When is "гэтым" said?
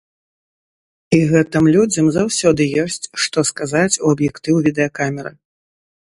1.31-1.65